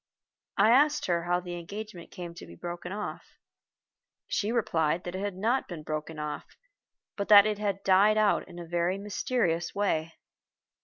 I 0.57 0.71
asked 0.71 1.05
her 1.05 1.25
how 1.25 1.39
the 1.41 1.53
engagement 1.59 2.09
came 2.09 2.33
to 2.33 2.47
be 2.47 2.55
broken 2.55 2.91
off. 2.91 3.37
She 4.25 4.51
replied 4.51 5.03
that 5.03 5.13
it 5.13 5.19
had 5.21 5.35
not 5.35 5.67
been 5.67 5.83
broken 5.83 6.17
off, 6.17 6.57
but 7.15 7.27
that 7.27 7.45
it 7.45 7.59
had 7.59 7.83
died 7.83 8.17
out 8.17 8.47
in 8.47 8.57
a 8.57 8.65
very 8.65 8.97
mysterious 8.97 9.75
way. 9.75 10.13